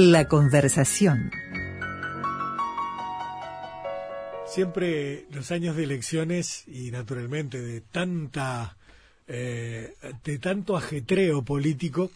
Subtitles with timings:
[0.00, 1.32] La conversación.
[4.46, 8.76] Siempre los años de elecciones y naturalmente de tanta
[9.26, 12.12] eh, de tanto ajetreo político,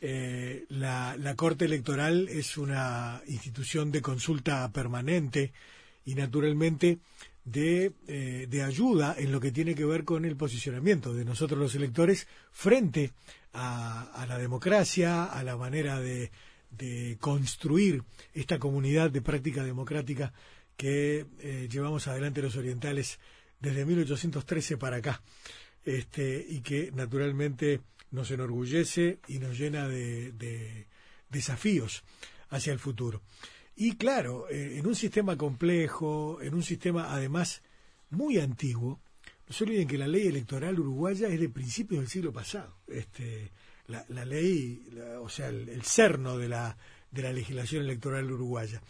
[0.00, 5.52] eh, la, la, Corte Electoral es una institución de consulta permanente
[6.06, 7.00] y naturalmente
[7.44, 11.60] de, eh, de, ayuda en lo que tiene que ver con el posicionamiento de nosotros
[11.60, 13.10] los electores frente
[13.52, 16.30] a, a la democracia, a la manera de,
[16.70, 18.02] de, construir
[18.32, 20.32] esta comunidad de práctica democrática
[20.76, 23.18] que eh, llevamos adelante los orientales
[23.60, 25.22] desde 1813 para acá
[25.84, 27.80] este, y que naturalmente
[28.10, 30.86] nos enorgullece y nos llena de, de
[31.30, 32.04] desafíos
[32.50, 33.22] hacia el futuro.
[33.74, 37.62] Y claro, eh, en un sistema complejo, en un sistema además
[38.10, 39.00] muy antiguo,
[39.46, 42.78] no se olviden que la ley electoral uruguaya es de principios del siglo pasado.
[42.86, 43.52] Este,
[43.88, 44.88] la, la ley,
[45.20, 46.76] o sea, el, el, cerno de la,
[47.10, 48.82] de la legislación electoral uruguaya,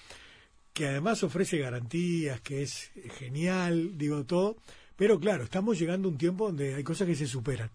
[0.72, 4.56] que además ofrece garantías, que es genial, digo todo,
[4.96, 7.70] pero claro, estamos llegando a un tiempo donde hay cosas que se superan.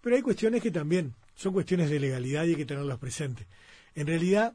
[0.00, 3.46] Pero hay cuestiones que también son cuestiones de legalidad y hay que tenerlas presentes.
[3.94, 4.54] En realidad,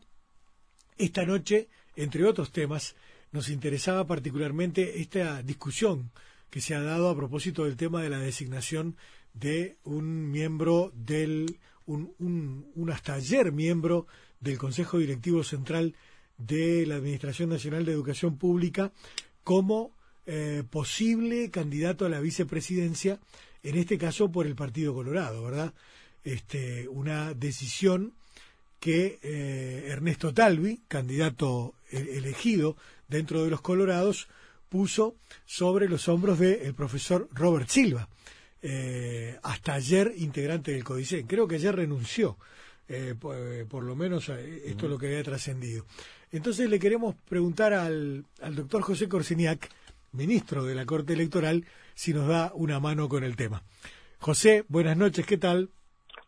[0.98, 2.96] esta noche, entre otros temas,
[3.32, 6.12] nos interesaba particularmente esta discusión
[6.50, 8.96] que se ha dado a propósito del tema de la designación
[9.40, 14.08] de un miembro del, un, un, hasta ayer miembro
[14.40, 15.96] del Consejo Directivo Central
[16.38, 18.92] de la Administración Nacional de Educación Pública
[19.44, 19.92] como
[20.26, 23.20] eh, posible candidato a la vicepresidencia,
[23.64, 25.74] en este caso por el Partido Colorado, ¿verdad?
[26.24, 28.14] Este, una decisión
[28.80, 32.76] que eh, Ernesto Talvi, candidato e-, elegido
[33.08, 34.28] dentro de los Colorados,
[34.70, 35.16] puso
[35.46, 38.10] sobre los hombros del profesor Robert Silva,
[38.70, 41.26] eh, hasta ayer integrante del Códice.
[41.26, 42.36] Creo que ayer renunció,
[42.90, 43.38] eh, por,
[43.70, 45.86] por, lo menos esto es lo que había trascendido.
[46.34, 49.70] Entonces le queremos preguntar al, al doctor José Corsiniak,
[50.12, 53.64] ministro de la Corte Electoral, si nos da una mano con el tema.
[54.20, 55.70] José, buenas noches, ¿qué tal?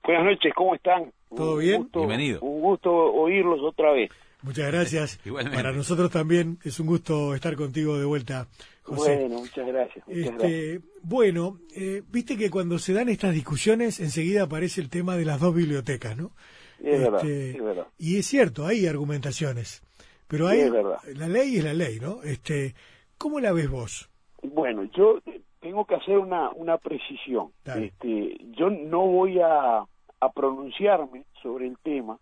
[0.06, 1.12] Buenas noches, ¿cómo están?
[1.36, 1.82] ¿Todo bien?
[1.84, 2.40] Gusto, Bienvenido.
[2.40, 4.10] Un gusto oírlos otra vez.
[4.42, 5.20] Muchas gracias.
[5.54, 8.48] Para nosotros también es un gusto estar contigo de vuelta,
[8.84, 9.16] José.
[9.18, 10.08] Bueno, muchas gracias.
[10.08, 10.84] Muchas este, gracias.
[11.04, 15.40] Bueno, eh, viste que cuando se dan estas discusiones enseguida aparece el tema de las
[15.40, 16.32] dos bibliotecas, ¿no?
[16.80, 17.88] Es, Este, verdad, es verdad.
[17.98, 19.84] Y es cierto, hay argumentaciones,
[20.28, 20.98] pero hay es verdad.
[21.16, 22.24] la ley es la ley, ¿no?
[22.24, 22.76] Este,
[23.18, 24.10] ¿cómo la ves vos?
[24.42, 25.20] Bueno, yo
[25.60, 27.52] tengo que hacer una, una precisión.
[27.66, 27.88] Dale.
[27.88, 32.18] Este, yo no voy a, a pronunciarme sobre el tema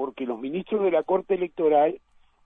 [0.00, 2.00] porque los ministros de la Corte Electoral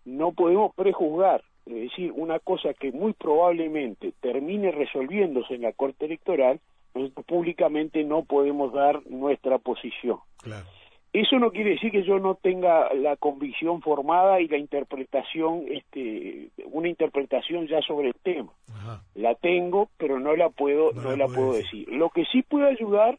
[0.05, 1.45] no podemos prejuzgar.
[1.67, 6.59] Es decir, una cosa que muy probablemente termine resolviéndose en la Corte Electoral,
[6.97, 10.19] nosotros públicamente no podemos dar nuestra posición.
[10.39, 10.67] Claro.
[11.15, 16.49] Eso no quiere decir que yo no tenga la convicción formada y la interpretación, este,
[16.73, 18.51] una interpretación ya sobre el tema.
[18.69, 19.01] Ajá.
[19.15, 21.87] La tengo, pero no la puedo, No no, la puedo decir.
[21.87, 21.95] decir.
[21.97, 23.17] Lo que sí puede ayudar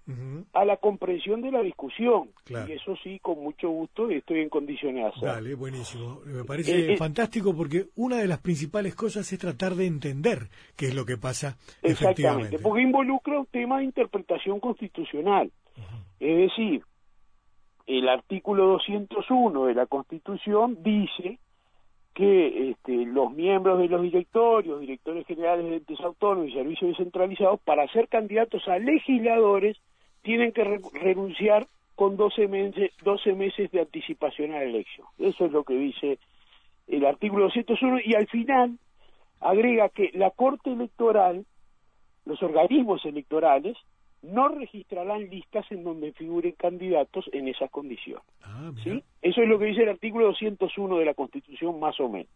[0.51, 2.31] a la comprensión de la discusión.
[2.43, 2.67] Claro.
[2.69, 5.27] Y eso sí, con mucho gusto, estoy en condiciones de hacerlo.
[5.33, 6.19] Dale, buenísimo.
[6.25, 10.49] Me parece Eh, eh, fantástico porque una de las principales cosas es tratar de entender
[10.75, 12.59] qué es lo que pasa Exactamente, efectivamente.
[12.59, 15.49] porque involucra un tema de interpretación constitucional.
[16.19, 16.81] Es decir,
[17.87, 21.39] el artículo 201 de la Constitución dice
[22.13, 27.59] que este, los miembros de los directorios, directores generales de entes autónomos y servicios descentralizados,
[27.61, 29.77] para ser candidatos a legisladores,
[30.21, 35.07] tienen que re- renunciar con 12 meses, 12 meses de anticipación a la elección.
[35.19, 36.17] Eso es lo que dice
[36.87, 38.77] el artículo 201 y al final
[39.41, 41.45] agrega que la Corte Electoral,
[42.25, 43.77] los organismos electorales,
[44.25, 48.25] no registrarán listas en donde figuren candidatos en esas condiciones.
[48.43, 48.71] Ah.
[48.83, 49.03] ¿sí?
[49.21, 52.29] Eso es lo que dice el artículo 201 de la Constitución, más o menos.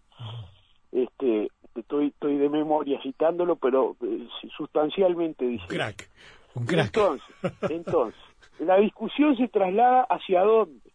[0.92, 5.64] Este, estoy, estoy de memoria citándolo, pero eh, sustancialmente dice.
[5.64, 6.10] Un crack.
[6.56, 6.88] Un crack.
[6.88, 7.28] Entonces,
[7.70, 8.22] entonces,
[8.60, 10.92] la discusión se traslada hacia dónde?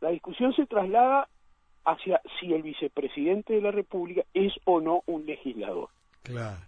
[0.00, 1.28] La discusión se traslada
[1.84, 5.88] hacia si el vicepresidente de la República es o no un legislador.
[6.22, 6.58] Claro.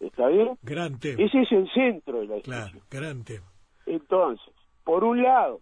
[0.00, 0.58] ¿Está bien?
[0.62, 1.22] Gran tema.
[1.22, 2.68] Ese es el centro de la discusión.
[2.70, 3.46] Claro, gran tema.
[3.86, 4.54] Entonces,
[4.84, 5.60] por un lado,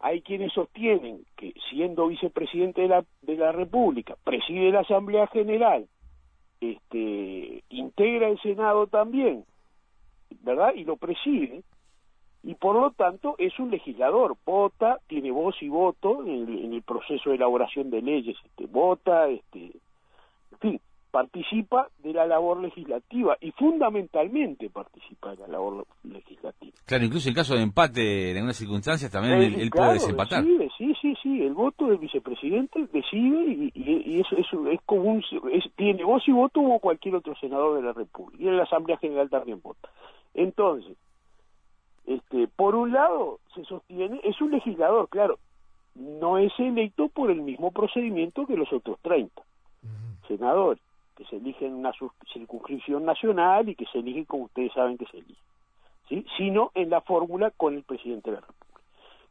[0.00, 5.86] hay quienes sostienen que siendo vicepresidente de la, de la República, preside la Asamblea General,
[6.60, 9.44] este, integra el Senado también,
[10.42, 10.72] ¿verdad?
[10.74, 11.62] Y lo preside,
[12.42, 16.72] y por lo tanto es un legislador, vota, tiene voz y voto en el, en
[16.74, 19.72] el proceso de elaboración de leyes, este, vota, este,
[20.52, 20.80] en fin,
[21.10, 26.72] participa de la labor legislativa y fundamentalmente participa de la labor legislativa.
[26.86, 30.44] Claro, incluso en caso de empate en algunas circunstancias también él, puede desempatar.
[30.44, 34.80] decide, sí, sí, sí, el voto del vicepresidente decide y, y- y eso, eso es
[34.86, 38.48] como un, es- tiene voz y voto como cualquier otro senador de la República y
[38.48, 39.88] en la Asamblea General también vota.
[40.34, 40.96] Entonces,
[42.06, 45.38] este, por un lado se sostiene, es un legislador, claro,
[45.94, 49.42] no es electo por el mismo procedimiento que los otros 30
[50.28, 50.80] senadores,
[51.20, 51.92] que se eligen en una
[52.32, 55.42] circunscripción nacional y que se eligen como ustedes saben que se elige,
[56.08, 56.24] ¿sí?
[56.38, 58.80] sino en la fórmula con el presidente de la República.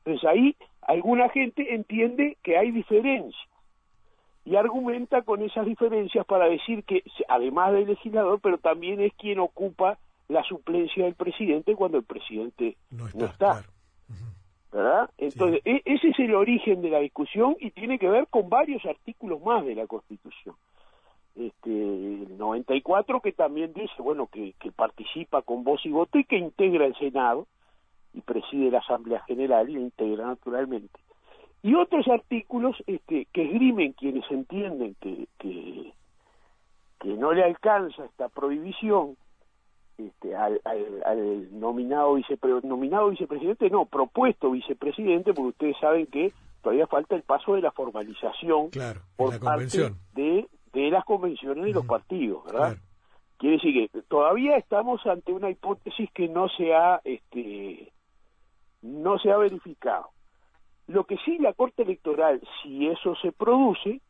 [0.05, 3.41] Entonces ahí alguna gente entiende que hay diferencias
[4.45, 9.39] y argumenta con esas diferencias para decir que además del legislador, pero también es quien
[9.39, 9.97] ocupa
[10.27, 13.51] la suplencia del presidente cuando el presidente No está, no está.
[13.53, 13.67] claro.
[14.71, 15.09] ¿verdad?
[15.17, 18.85] Entonces, e- ese es el origen de la discusión y tiene que ver con varios
[18.85, 20.55] artículos más de la Constitución.
[21.39, 26.25] Este, el 94 que también dice, bueno, que, que participa con voz y voto y
[26.25, 27.47] que integra el Senado
[28.13, 30.99] y preside la Asamblea General y la integra naturalmente.
[31.61, 35.93] Y otros artículos este, que esgrimen quienes entienden que, que,
[36.99, 39.15] que no le alcanza esta prohibición
[39.97, 46.33] este, al, al, al nominado, vicepre, nominado vicepresidente, no, propuesto vicepresidente, porque ustedes saben que
[46.61, 51.65] todavía falta el paso de la formalización Claro, por la parte de, de las convenciones
[51.65, 52.73] de los partidos, ¿verdad?
[52.73, 52.81] Claro.
[53.37, 57.93] Quiere decir que todavía estamos ante una hipótesis que no se ha, este,
[58.81, 60.09] no se ha verificado.
[60.87, 64.01] Lo que sí la Corte Electoral, si eso se produce,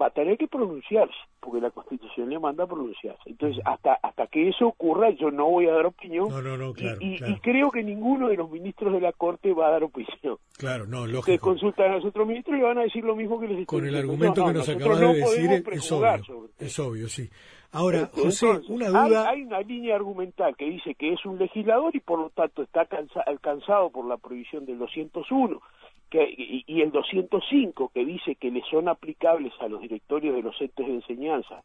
[0.00, 3.22] va a tener que pronunciarse, porque la Constitución le manda a pronunciarse.
[3.26, 6.28] Entonces, hasta hasta que eso ocurra, yo no voy a dar opinión.
[6.28, 7.32] No, no, no, y- claro, y, claro.
[7.32, 10.38] y creo que ninguno de los ministros de la Corte va a dar opinión.
[10.56, 11.44] Claro, no, Ustedes lógico.
[11.46, 13.88] consultan a los otros ministros y van a decir lo mismo que les estoy Con
[13.88, 16.24] el argumento que nos nosotros acabas no de decir es obvio.
[16.24, 17.28] sobre Es obvio, sí.
[17.70, 19.28] Ahora, este, José, entonces, una hay- duda.
[19.28, 22.86] Hay, una línea argumental que dice que es un legislador y por lo tanto está
[23.26, 25.60] alcanzado por la prohibición del 201
[26.10, 30.42] que, y, y el 205 que dice que le son aplicables a los directorios de
[30.42, 31.62] los entes de enseñanza,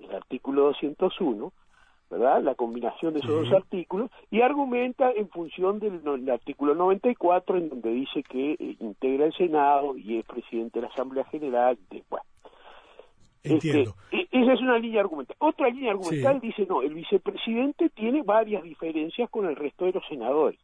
[0.00, 1.52] el artículo 201,
[2.10, 2.42] ¿verdad?
[2.42, 7.56] La combinación de esos dos artículos y argumenta en función del, no- del artículo 94
[7.56, 11.78] en donde dice que eh, integra el Senado y es presidente de la Asamblea General,
[11.90, 12.24] de, bueno,
[13.44, 13.94] Entiendo.
[14.10, 15.36] este, esa es una línea argumental.
[15.40, 16.46] Otra línea argumental Sí.
[16.48, 20.58] dice, no, el vicepresidente tiene varias diferencias con el resto de los senadores.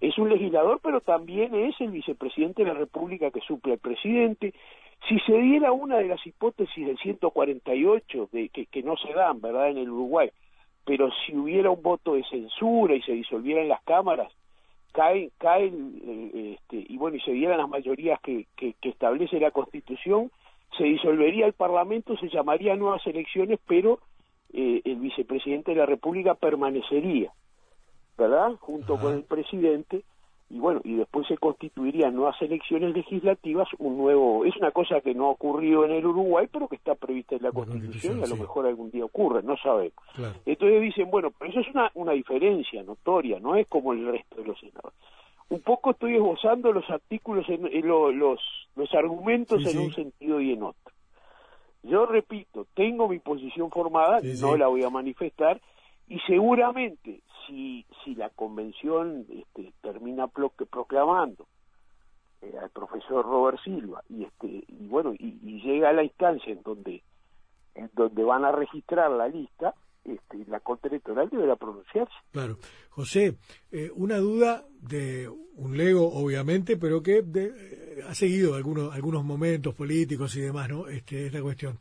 [0.00, 4.54] Es un legislador, pero también es el vicepresidente de la República que suple al presidente.
[5.08, 9.40] Si se diera una de las hipótesis del 148, de, que, que no se dan,
[9.40, 10.30] ¿verdad?, en el Uruguay,
[10.84, 14.32] pero si hubiera un voto de censura y se disolvieran las cámaras,
[14.92, 18.88] cae, cae el, eh, este, y bueno, y se dieran las mayorías que, que, que
[18.90, 20.30] establece la Constitución,
[20.76, 23.98] se disolvería el Parlamento, se llamaría nuevas elecciones, pero
[24.52, 27.32] eh, el vicepresidente de la República permanecería,
[28.16, 28.52] ¿verdad?
[28.60, 29.02] Junto Ajá.
[29.02, 30.02] con el presidente,
[30.50, 35.14] y bueno, y después se constituirían nuevas elecciones legislativas, un nuevo, es una cosa que
[35.14, 38.22] no ha ocurrido en el Uruguay, pero que está prevista en la Constitución, Constitución, y
[38.22, 38.40] a lo sí.
[38.42, 39.94] mejor algún día ocurre, no sabemos.
[40.14, 40.34] Claro.
[40.44, 44.36] Entonces dicen, bueno, pero eso es una, una diferencia notoria, no es como el resto
[44.36, 44.98] de los senadores.
[45.48, 48.40] Un poco estoy esbozando los artículos, en, en lo- los,
[48.74, 49.78] los argumentos Sí, en sí.
[49.78, 50.92] un sentido y en otro.
[51.82, 55.60] Yo repito, tengo mi posición formada, Sí, no la voy a manifestar,
[56.06, 61.46] y seguramente si, si la convención este, termina pro- proclamando
[62.40, 66.52] eh, al profesor Robert Silva y este y bueno y, y llega a la instancia
[66.52, 67.02] en donde
[67.74, 72.14] en donde van a registrar la lista este, la Corte Electoral deberá pronunciarse.
[72.32, 72.58] Claro.
[72.90, 73.36] José,
[73.70, 79.24] eh, una duda de un lego, obviamente, pero que de- eh, ha seguido algunos, algunos
[79.24, 80.88] momentos políticos y demás, ¿no?
[80.88, 81.78] Este, esta cuestión.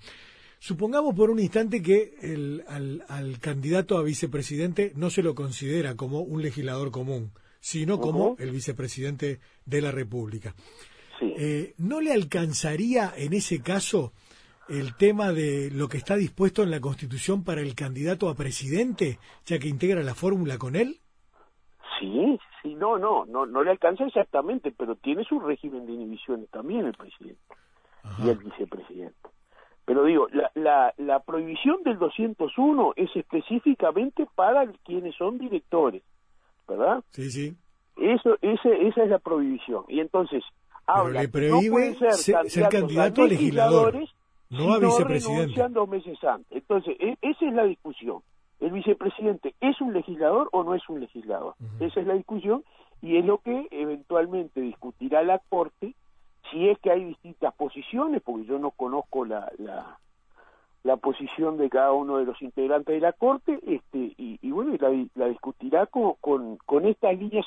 [0.59, 5.95] Supongamos por un instante que el, al, al candidato a vicepresidente no se lo considera
[5.95, 10.53] como un legislador común, sino como el vicepresidente de la República.
[11.19, 11.33] Sí.
[11.37, 14.13] Eh, ¿No le alcanzaría en ese caso
[14.71, 19.19] el tema de lo que está dispuesto en la Constitución para el candidato a presidente,
[19.45, 20.97] ya que integra la fórmula con él?
[21.99, 26.49] Sí, sí, no, no, no, no le alcanza exactamente, pero tiene su régimen de inhibiciones
[26.49, 27.41] también el presidente
[28.03, 28.25] Ajá.
[28.25, 29.15] y el vicepresidente.
[29.85, 36.03] Pero digo, la, la, la prohibición del 201 es específicamente para quienes son directores,
[36.67, 37.03] ¿verdad?
[37.11, 37.55] Sí, sí.
[37.97, 39.83] Eso, ese, esa es la prohibición.
[39.89, 40.43] Y entonces,
[40.87, 44.09] habla le no pueden ser, ser- candidato a legislador, legisladores
[44.51, 45.87] no a si vicepresidente.
[45.87, 46.51] meses antes.
[46.51, 48.21] Entonces, e- esa es la discusión.
[48.59, 51.55] ¿El vicepresidente es un legislador o no es un legislador?
[51.79, 52.63] Esa es la discusión
[53.01, 55.95] y es lo que eventualmente discutirá la Corte
[56.51, 59.99] si es que hay distintas posiciones, porque yo no conozco la, la,
[60.83, 64.89] la posición de cada uno de los integrantes de la Corte este y, bueno, la,
[65.15, 66.15] la discutirá con,
[66.65, 67.45] con, estas líneas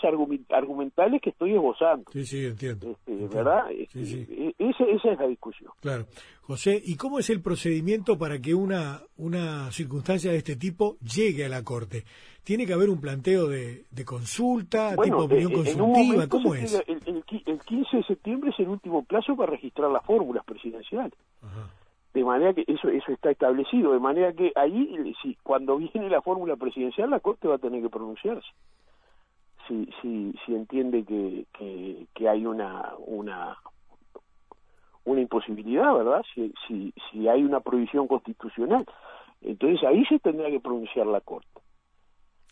[0.50, 2.05] argumentales que estoy esbozando.
[2.12, 2.91] Sí, sí, entiendo.
[2.91, 3.71] Este, ¿Verdad?
[3.73, 5.73] Este, sí, e, Esa, esa es la discusión.
[5.81, 6.07] Claro.
[6.43, 11.45] José, ¿y cómo es el procedimiento para que una, una circunstancia de este tipo llegue
[11.45, 12.05] a la Corte?
[12.45, 16.29] ¿Tiene que haber un planteo de, de consulta, tipo opinión eh, consultiva?
[16.29, 16.75] ¿Cómo es?
[16.87, 21.19] El, el, el 15 de septiembre es el último plazo para registrar las fórmulas presidenciales.
[21.43, 21.71] Ajá
[22.14, 26.23] de manera que eso eso está establecido de manera que ahí si cuando viene la
[26.23, 28.49] fórmula presidencial la corte va a tener que pronunciarse.
[29.66, 33.59] Si si si entiende que que, hay una una
[35.04, 38.87] una imposibilidad verdad si si si hay una prohibición constitucional
[39.42, 41.61] entonces ahí se tendrá que pronunciar la corte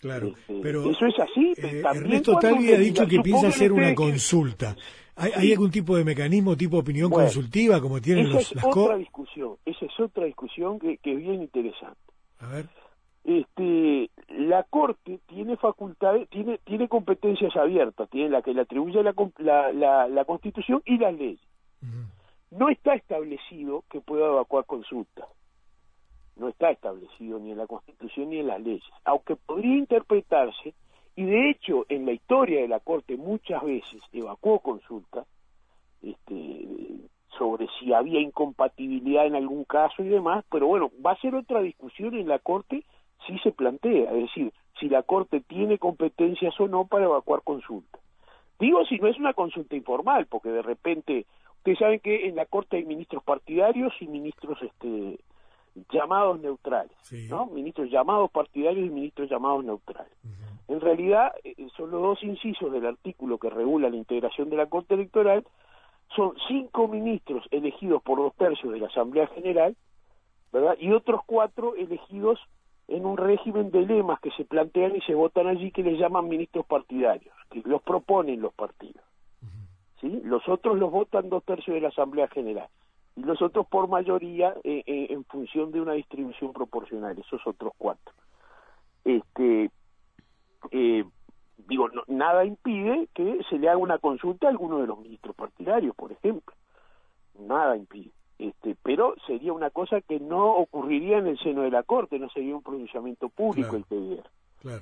[0.03, 1.55] Claro, pero eso es así.
[1.57, 4.75] Eh, Ernesto Talvi ha dicho que piensa hacer una consulta.
[5.15, 9.57] ¿Hay, algún tipo de mecanismo, tipo opinión consultiva, como tienen esa los, es otra discusión.
[9.65, 12.01] Esa es otra discusión que, que, es bien interesante.
[12.41, 12.67] A ver.
[13.23, 19.15] Este, la Corte tiene facultades, tiene, tiene competencias abiertas, tiene la que le atribuye la,
[19.73, 21.47] la, la, Constitución y las leyes.
[22.51, 25.27] No está establecido que pueda evacuar consultas
[26.37, 30.75] no está establecido ni en la Constitución ni en las leyes, aunque podría interpretarse,
[31.15, 35.25] y de hecho en la historia de la Corte muchas veces evacuó consulta
[36.03, 36.67] este,
[37.39, 41.61] sobre si había incompatibilidad en algún caso y demás, pero bueno, va a ser otra
[41.61, 42.85] discusión en la Corte
[43.27, 47.99] si se plantea, es decir, si la Corte tiene competencias o no para evacuar consulta.
[48.59, 51.27] Digo si no es una consulta informal, porque de repente,
[51.59, 55.19] ustedes saben que en la Corte hay ministros partidarios y ministros este,
[55.91, 56.93] llamados neutrales,
[57.29, 57.47] ¿no?
[57.47, 60.13] Ministros llamados partidarios y ministros llamados neutrales.
[60.69, 64.67] En realidad, eh, son los dos incisos del artículo que regula la integración de la
[64.67, 65.45] Corte Electoral,
[66.15, 69.75] son cinco ministros elegidos por dos tercios de la Asamblea General,
[70.53, 70.77] ¿verdad?
[70.79, 72.39] Y otros cuatro elegidos
[72.89, 76.29] en un régimen de lemas que se plantean y se votan allí que les llaman
[76.29, 79.03] ministros partidarios, que los proponen los partidos.
[80.01, 80.21] ¿Sí?
[80.25, 82.69] Los otros los votan dos tercios de la Asamblea General
[83.17, 87.73] y los otros por mayoría eh, eh, en función de una distribución proporcional, esos otros
[87.77, 88.15] cuatro.
[89.05, 89.71] Este,
[90.71, 91.05] eh,
[91.69, 95.95] digo, nada impide que se le haga una consulta a alguno de los ministros partidarios,
[95.95, 96.55] por ejemplo.
[97.39, 98.11] Nada impide.
[98.39, 102.29] Este, pero sería una cosa que no ocurriría en el seno de la Corte, no
[102.31, 104.31] sería un pronunciamiento público el que diera.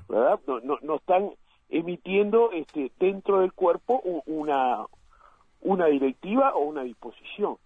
[0.08, 0.40] ¿verdad?
[0.46, 1.30] No, no, no están
[1.68, 4.84] emitiendo este, dentro del cuerpo una,
[5.60, 7.56] una directiva o una disposición.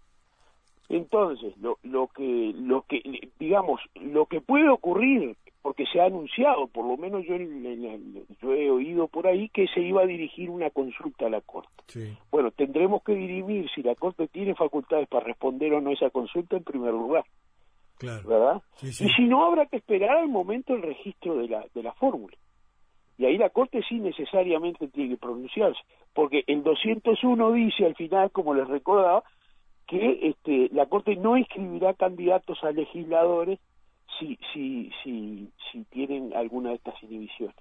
[0.88, 6.66] Entonces, lo, lo que, lo que, digamos, lo que puede ocurrir, porque se ha anunciado,
[6.66, 10.68] por lo menos yo, yo he oído por ahí que se iba a dirigir una
[10.70, 11.70] consulta a la Corte.
[12.30, 16.56] Bueno, tendremos que dirimir si la Corte tiene facultades para responder o no esa consulta
[16.56, 17.24] en primer lugar.
[17.96, 18.28] Claro.
[18.28, 18.62] ¿Verdad?
[18.82, 22.36] Y si no, habrá que esperar al momento del registro de la, de la fórmula.
[23.16, 25.80] Y ahí la Corte sí necesariamente tiene que pronunciarse,
[26.12, 29.22] porque el 201 dice al final, como les recordaba,
[29.86, 33.58] que este, la Corte no inscribirá candidatos a legisladores
[34.18, 37.56] si, si, si, si tienen alguna de estas inhibiciones.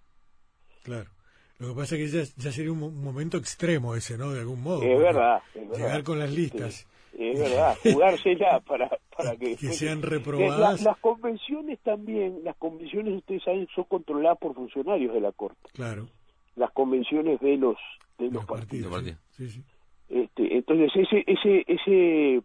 [0.84, 1.10] Claro.
[1.60, 4.32] Lo que pasa es que ya, sería un, momento extremo ese, ¿no?
[4.32, 4.84] De algún modo.
[4.84, 5.42] Es verdad.
[5.54, 6.88] llegar con las listas.
[7.18, 7.78] es verdad.
[7.84, 9.56] Jugársela para, para que...
[9.56, 10.82] que sean reprobadas.
[10.82, 15.70] Las, convenciones también, las convenciones, ustedes saben, son controladas por funcionarios de la Corte.
[15.74, 16.08] Claro.
[16.56, 17.78] Las convenciones de los,
[18.18, 19.04] de los, partidos.
[19.32, 19.64] Sí, sí.
[20.14, 22.42] Este, entonces ese ese ese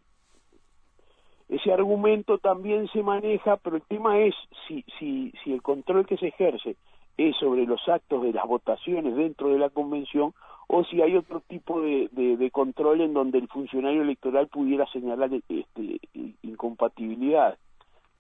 [1.51, 4.35] ese argumento también se maneja, pero el tema es
[4.67, 6.77] si si si el control que se ejerce
[7.19, 10.33] es sobre los actos de las votaciones dentro de la convención
[10.67, 15.31] o si hay otro tipo de, de, control en donde el funcionario electoral pudiera señalar
[15.33, 16.01] este,
[16.43, 17.59] incompatibilidad.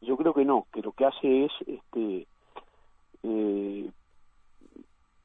[0.00, 2.26] Yo creo que no, que lo que hace es este,
[3.22, 3.90] eh,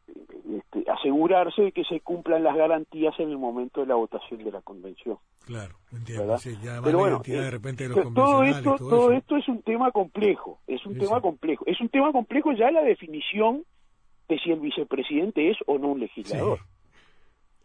[0.07, 4.51] este, asegurarse de que se cumplan las garantías en el momento de la votación de
[4.51, 5.17] la convención.
[5.45, 6.36] Claro, entiendo.
[6.83, 10.86] Pero bueno, de repente de los todo esto, todo, esto es un tema complejo, es
[10.86, 13.63] un tema complejo, es un tema complejo ya la definición
[14.27, 16.60] de si el vicepresidente es o no un legislador.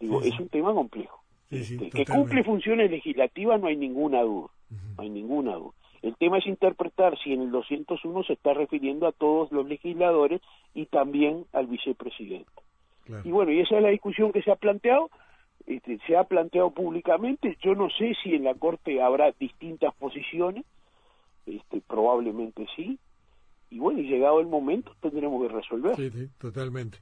[0.00, 1.23] Digo, es un tema complejo.
[1.50, 5.73] Este, que cumple funciones legislativas no hay ninguna duda, no hay ninguna duda.
[6.02, 10.40] El tema es interpretar si en el 201 se está refiriendo a todos los legisladores
[10.75, 12.50] y también al vicepresidente.
[13.25, 15.11] Y bueno, y esa es la discusión que se ha planteado,
[15.67, 20.64] este, se ha planteado públicamente, yo no sé si en la Corte habrá distintas posiciones,
[21.47, 22.99] este, probablemente sí,
[23.71, 25.97] y bueno, y llegado el momento tendremos que resolver.
[25.97, 26.99] Sí, sí, totalmente.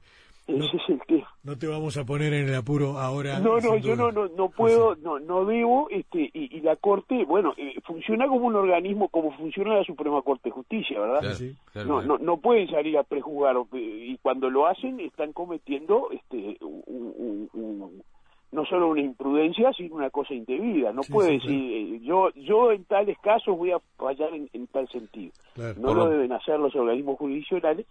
[0.47, 1.27] Ese es el tema.
[1.43, 3.39] No te vamos a poner en el apuro ahora.
[3.39, 7.25] No, no, yo no, no, no puedo, no, no debo, este, y, y la Corte,
[7.25, 11.19] bueno, eh, funciona como un organismo, como funciona la Suprema Corte de Justicia, ¿verdad?
[11.19, 11.55] Claro, sí.
[11.73, 12.17] claro, no, claro.
[12.19, 17.49] no, no pueden salir a prejuzgar, y cuando lo hacen están cometiendo, este, un- un-
[17.53, 18.03] un-
[18.49, 20.93] no solo una imprudencia, sino una cosa indebida.
[20.93, 24.49] No Sí, puede sí, decir, eh, yo, yo en tales casos voy a fallar en,
[24.53, 25.33] en tal sentido.
[25.53, 25.75] Claro.
[25.81, 27.85] No lo- deben hacer los organismos jurisdiccionales.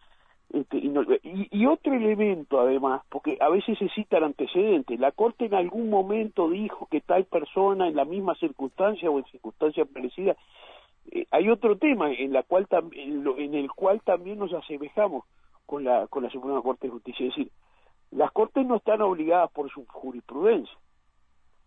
[0.53, 4.99] Este, y, no- y- y otro elemento, además, porque a veces se citan antecedentes.
[5.01, 9.25] La Corte en algún momento dijo que tal persona en la misma circunstancia o en
[9.27, 10.37] circunstancias parecidas.
[11.11, 14.53] Eh, hay otro tema en, la cual tam- en, lo- en el cual también nos
[14.53, 15.25] asemejamos
[15.67, 17.27] con la, con la Suprema Corte de Justicia.
[17.27, 17.53] Es decir,
[18.13, 20.77] las Cortes no están obligadas por su jurisprudencia.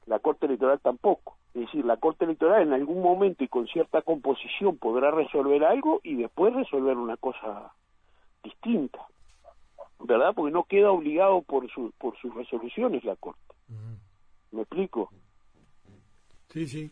[0.06, 1.36] La Corte Electoral tampoco.
[1.54, 6.00] Es decir, la Corte Electoral en algún momento y con cierta composición podrá resolver algo
[6.04, 7.74] y después resolver una cosa
[8.44, 9.00] distinta.
[10.00, 10.34] ¿Verdad?
[10.34, 13.42] Porque no queda obligado por, su, por sus resoluciones la Corte.
[14.52, 15.12] ¿Me explico?
[16.50, 16.90] Sí, sí.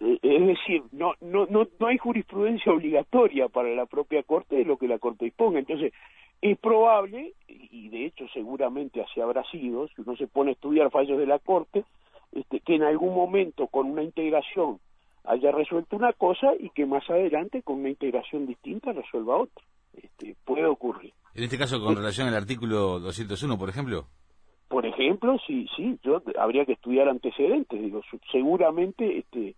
[0.00, 4.64] Eh, Es decir, no, no, no, no hay jurisprudencia obligatoria para la propia Corte de
[4.64, 5.60] lo que la Corte disponga.
[5.60, 5.92] Entonces,
[6.40, 10.90] es probable, y de hecho seguramente así habrá sido, si uno se pone a estudiar
[10.90, 11.84] fallos de la Corte,
[12.32, 14.78] este, que en algún momento con una integración
[15.24, 19.64] haya resuelto una cosa y que más adelante con una integración distinta resuelva otra.
[20.02, 21.12] Este, puede ocurrir.
[21.34, 24.06] En este caso, con relación al artículo 201, por ejemplo.
[24.68, 29.54] Por ejemplo, sí, sí, yo habría que estudiar antecedentes, digo, seguramente este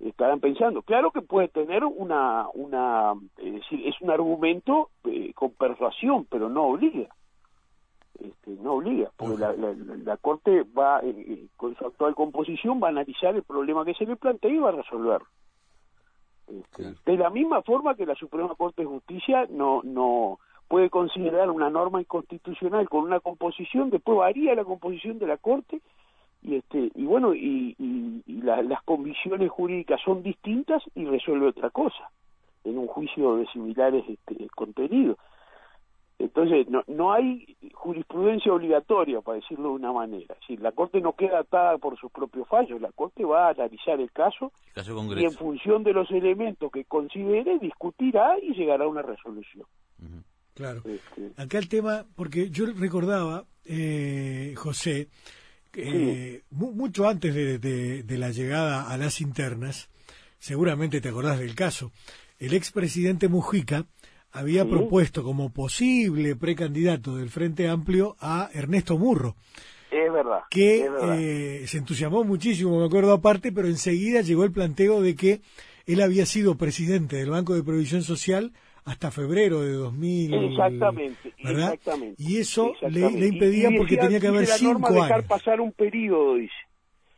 [0.00, 0.82] estarán pensando.
[0.82, 6.48] Claro que puede tener una una es decir, es un argumento eh, con persuasión, pero
[6.48, 7.08] no obliga.
[8.18, 12.80] Este, no obliga, porque la, la, la Corte va, eh, eh, con su actual composición,
[12.80, 15.26] va a analizar el problema que se le plantea y va a resolverlo.
[16.48, 16.94] Este.
[17.06, 21.70] De la misma forma que la Suprema Corte de Justicia no, no puede considerar una
[21.70, 25.80] norma inconstitucional con una composición, después varía la composición de la Corte
[26.42, 31.46] y este y bueno y, y- y la- las convicciones jurídicas son distintas y resuelve
[31.48, 32.10] otra cosa
[32.64, 35.16] en un juicio de similares este, contenidos.
[36.24, 40.34] Entonces, no, no hay jurisprudencia obligatoria, para decirlo de una manera.
[40.40, 42.80] Decir, la Corte no queda atada por sus propios fallos.
[42.80, 46.84] La Corte va a analizar el caso Caso y en función de los elementos que
[46.84, 49.66] considere, discutirá y llegará a una resolución.
[50.54, 50.82] Claro.
[50.84, 55.08] Este, Acá el tema, porque yo recordaba, eh, José,
[55.72, 55.82] que,
[56.36, 59.90] eh, mu- mucho antes de, de- de la llegada a las internas,
[60.38, 61.90] seguramente te acordás del caso,
[62.38, 63.84] el expresidente Mujica
[64.34, 64.68] había Sí.
[64.70, 69.36] propuesto como posible precandidato del Frente Amplio a Ernesto Murro,
[69.90, 70.40] es verdad.
[70.50, 71.16] que es verdad.
[71.18, 75.40] eh, se entusiasmó muchísimo, me acuerdo aparte, pero enseguida llegó el planteo de que
[75.86, 78.52] él había sido presidente del Banco de Previsión Social
[78.84, 80.34] hasta febrero de 2000.
[80.34, 81.72] Exactamente, ¿verdad?
[81.74, 82.22] exactamente.
[82.22, 83.20] Y eso le, exactamente.
[83.20, 85.24] le impedía Y- y porque tenía que haber cinco dejar años.
[85.26, 86.52] pasar un periodo, dice.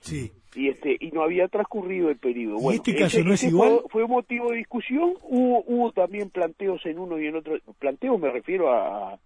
[0.00, 2.56] Sí, y este y no había transcurrido el periodo.
[2.58, 3.80] ¿Y Bueno, este caso no es igual?
[3.82, 5.14] Fue, fue motivo de discusión.
[5.22, 7.56] Hubo, hubo también planteos en uno y en otro.
[7.78, 9.18] Planteos me refiero a,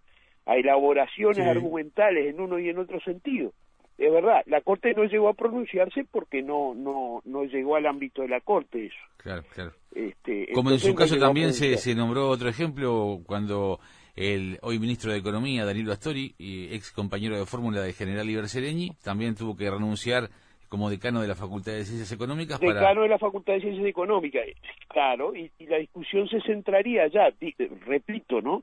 [0.46, 1.42] a elaboraciones Sí.
[1.42, 3.52] argumentales en uno y en otro sentido.
[3.98, 8.22] Es verdad, la Corte no llegó a pronunciarse porque no no no llegó al ámbito
[8.22, 8.96] de la Corte eso.
[9.18, 9.72] Claro, claro.
[9.94, 13.78] Este, Como en su caso también se, se nombró otro ejemplo cuando
[14.16, 18.48] el hoy ministro de Economía, Danilo Astori, y ex compañero de fórmula de General Iber
[18.48, 20.30] Sereñi, también tuvo que renunciar
[20.70, 22.74] como decano de la Facultad de Ciencias Económicas para...
[22.74, 24.46] decano de la Facultad de Ciencias Económicas,
[24.88, 28.62] claro, y, y la discusión se centraría ya, eh, repito, ¿no?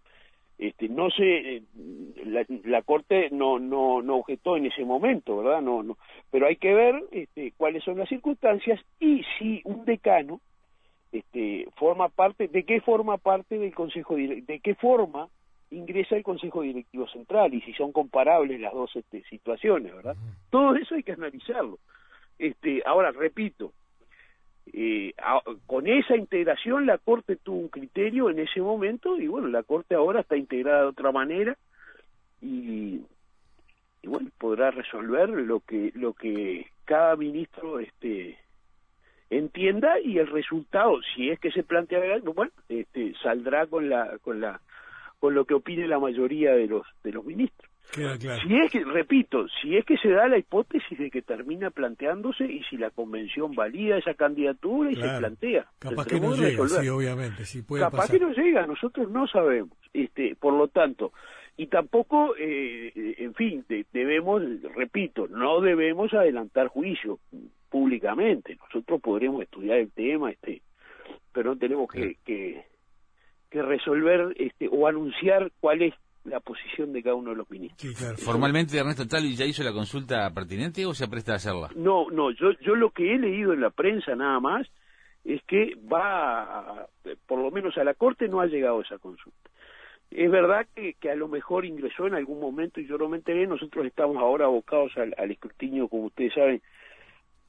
[0.57, 1.63] Este, no sé, eh,
[2.25, 5.61] la, la Corte no, no, no objetó en ese momento, ¿verdad?
[5.61, 5.97] No, no,
[6.31, 10.39] pero hay que ver este, cuáles son las circunstancias y si un decano
[11.11, 15.27] este, forma parte, de qué forma parte del Consejo de qué forma
[15.71, 20.15] ingresa el Consejo Directivo Central y si son comparables las dos este, situaciones, ¿verdad?
[20.49, 21.79] Todo eso hay que analizarlo.
[22.39, 23.73] Este, ahora, repito,
[24.73, 25.13] eh,
[25.65, 29.95] con esa integración la Corte tuvo un criterio en ese momento y bueno, la Corte
[29.95, 31.57] ahora está integrada de otra manera
[32.41, 33.01] y,
[34.01, 38.37] y bueno, podrá resolver lo que lo que cada ministro este
[39.29, 44.17] entienda y el resultado, si es que se plantea algo, bueno, este saldrá con la
[44.19, 44.61] con la
[45.19, 47.66] con lo que opine la mayoría de los de los ministros.
[47.91, 48.41] Claro.
[48.47, 52.45] Si es que, repito, si es que se da la hipótesis de que termina planteándose
[52.45, 55.65] y si la convención valida esa candidatura y se plantea.
[55.79, 56.83] Capaz que no llega, resolver.
[56.83, 58.19] sí, obviamente, sí puede Capaz pasar.
[58.19, 59.77] que no llega, nosotros no sabemos.
[59.93, 61.11] Este, por lo tanto,
[61.55, 64.43] y tampoco, eh, en fin, de- debemos,
[64.75, 67.19] repito, no debemos adelantar juicio
[67.69, 68.55] públicamente.
[68.55, 70.61] Nosotros podremos estudiar el tema, este,
[71.33, 72.63] pero no tenemos que, que,
[73.49, 75.93] que resolver este, o anunciar cuál es
[76.27, 77.95] la posición de cada uno de los ministros.
[78.23, 81.69] ¿Formalmente Ernesto Talvi ya hizo la consulta pertinente o se presta a hacerla?
[81.75, 84.67] No, no, yo, yo lo que he leído en la prensa nada más
[85.23, 86.87] es que va,
[87.25, 89.49] por lo menos a la Corte no ha llegado esa consulta.
[90.09, 93.17] Es verdad que, que, a lo mejor ingresó en algún momento y yo no me
[93.17, 96.61] enteré, nosotros estamos ahora abocados al, al escrutinio, como ustedes saben,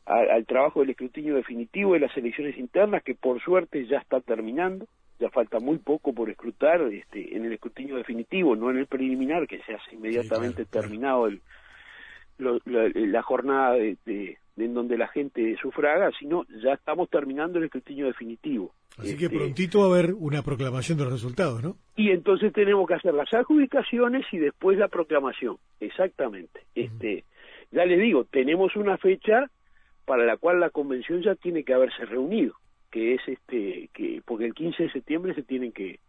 [0.08, 4.86] al, trabajo del escrutinio definitivo de las elecciones internas, que por suerte ya está terminando,
[5.18, 9.46] ya falta muy poco por escrutar este, en el escrutinio definitivo, no en el preliminar,
[9.46, 11.42] que se hace inmediatamente terminado el,
[12.38, 18.72] la, jornada de, en donde la gente sufraga, sino ya estamos terminando el escrutinio definitivo.
[18.96, 21.76] Así que este, prontito va a haber una proclamación de los resultados, ¿no?
[21.96, 26.60] Y entonces tenemos que hacer las adjudicaciones y después la proclamación, exactamente.
[26.74, 27.24] Este,
[27.70, 29.50] ya les digo, tenemos una fecha
[30.04, 32.54] para la cual la convención ya tiene que haberse reunido,
[32.90, 36.00] que es este, que porque el 15 de septiembre se tienen que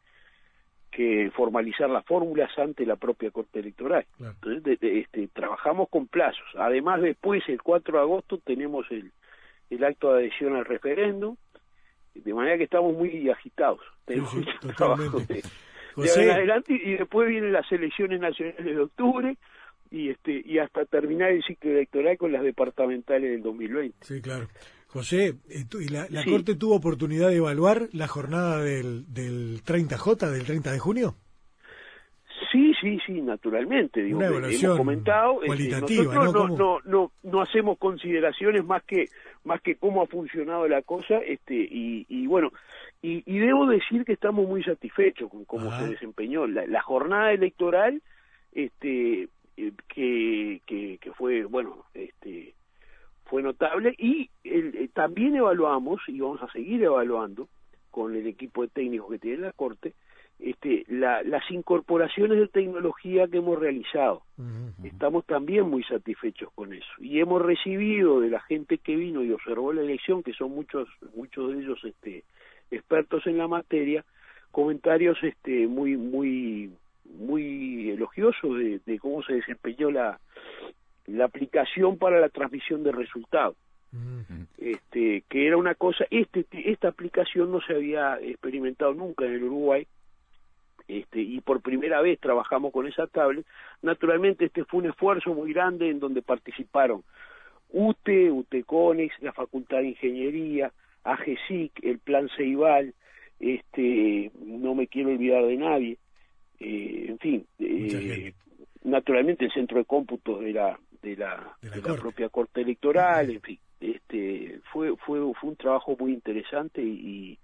[0.92, 4.06] que formalizar las fórmulas ante la propia Corte Electoral.
[4.20, 6.48] Entonces, este, trabajamos con plazos.
[6.58, 9.12] Además, después, el 4 de agosto, tenemos el,
[9.70, 11.36] el acto de adhesión al referéndum,
[12.16, 13.82] de manera que estamos muy agitados.
[14.06, 14.34] Tenemos
[14.76, 15.44] trabajo de,
[16.32, 19.38] adelante y después vienen las elecciones nacionales de octubre
[19.92, 23.98] y este y hasta terminar el ciclo electoral con las departamentales del 2020.
[24.02, 24.48] Sí, claro.
[24.90, 30.72] José, ¿y la, Corte tuvo oportunidad de evaluar la jornada del, del 30J, del 30
[30.72, 31.16] de junio?
[32.52, 34.02] Sí, sí, sí, naturalmente.
[34.02, 36.80] Digo, Una evaluación hemos comentado, este, cualitativa, nosotros ¿no?
[36.86, 39.10] No, no, hacemos consideraciones más que
[39.44, 42.52] más que cómo ha funcionado la cosa, este y, y bueno,
[43.04, 47.32] y, y, debo decir que estamos muy satisfechos con cómo se desempeñó la, la, jornada
[47.32, 48.02] electoral,
[48.54, 52.56] este eh, que, que, que fue bueno, este
[53.30, 57.48] fue notable y eh, también evaluamos y vamos a seguir evaluando
[57.92, 59.94] con el equipo de técnicos que tiene la Corte
[60.40, 64.22] este, las incorporaciones de tecnología que hemos realizado.
[64.84, 69.34] Estamos también muy satisfechos con eso y hemos recibido de la gente que vino y
[69.34, 72.24] observó la elección, que son muchos muchos de ellos este,
[72.72, 74.06] expertos en la materia,
[74.52, 76.72] comentarios este, muy muy
[77.04, 80.20] muy elogiosos de, de cómo se desempeñó la,
[81.10, 83.56] la aplicación para la transmisión de resultados.
[84.58, 89.44] Este, que era una cosa, este, esta aplicación no se había experimentado nunca en el
[89.44, 89.88] Uruguay,
[90.88, 93.46] este, y por primera vez trabajamos con esa tablet.
[93.82, 97.04] Naturalmente este fue un esfuerzo muy grande en donde participaron
[97.72, 100.72] UTE, UTECONEX, la Facultad de Ingeniería,
[101.04, 102.94] AGESIC, el Plan Ceibal,
[103.40, 105.98] este, no me quiero olvidar de nadie,
[106.60, 108.34] eh, en fin, eh,
[108.84, 113.42] naturalmente el Centro de Cómputos de la de la, de la, propia corte electoral, en
[113.42, 117.38] fin, este fue fue fue un trabajo muy interesante y,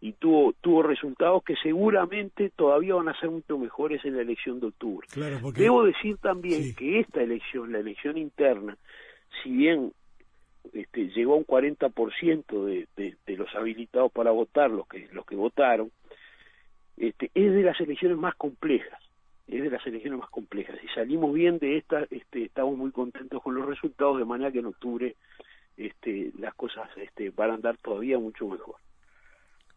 [0.00, 4.60] y tuvo tuvo resultados que seguramente todavía van a ser mucho mejores en la elección
[4.60, 5.08] de octubre.
[5.56, 8.76] Debo decir también que esta elección, la elección interna,
[9.42, 9.92] si bien
[10.72, 15.26] este, llegó a un 40% de, de, de los habilitados para votar, los que los
[15.26, 15.90] que votaron,
[16.96, 19.09] este, es de las elecciones más complejas
[19.50, 20.76] es de las elecciones más complejas.
[20.80, 24.60] Si salimos bien de esta, este, estamos muy contentos con los resultados, de manera que
[24.60, 25.16] en octubre
[25.76, 28.76] este, las cosas este, van a andar todavía mucho mejor.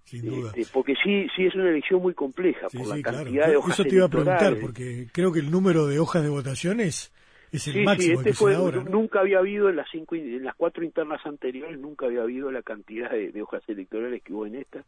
[0.03, 0.51] Sin duda.
[0.55, 3.83] Este, porque sí, sí es una elección muy compleja por la cantidad de hojas Eso
[3.83, 7.11] te iba a preguntar, porque creo que el número de hojas de votaciones
[7.51, 8.83] es el máximo este fue, ahora.
[8.83, 12.63] Nunca había habido en las cinco, en las cuatro internas anteriores, nunca había habido la
[12.63, 14.83] cantidad de, de hojas electorales que hubo en esta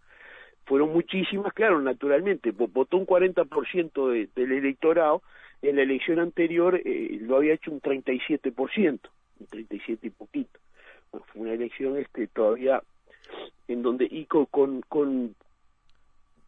[0.66, 5.22] fueron muchísimas, claro, naturalmente, votó un 40% de, del electorado,
[5.62, 9.00] en la elección anterior eh, lo había hecho un 37%,
[9.40, 10.60] un 37 y poquito.
[11.12, 12.82] fue una elección este todavía
[13.68, 14.84] en donde y con con,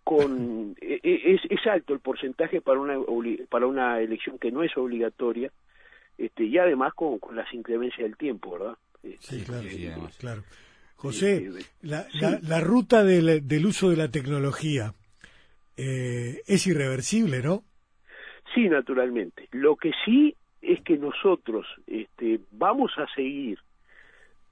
[0.03, 2.97] con, e, e, es, es alto el porcentaje para una
[3.49, 5.51] para una elección que no es obligatoria
[6.17, 8.77] este y además con, con las inclemencias del tiempo verdad
[9.19, 10.43] sí claro, sí, claro.
[10.97, 11.49] José,
[11.81, 12.07] la,
[12.41, 14.93] la, ruta del, del, uso de la tecnología
[15.77, 17.63] eh, es irreversible, ¿no?
[18.55, 19.47] Sí, naturalmente.
[19.51, 23.59] Lo que sí es que nosotros este, vamos a seguir